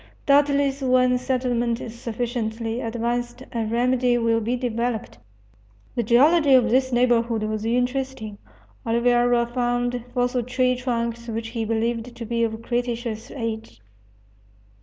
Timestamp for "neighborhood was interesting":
6.91-8.39